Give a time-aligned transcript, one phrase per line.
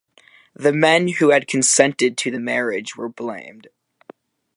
[0.55, 3.67] The men who had consented to the marriage were blamed.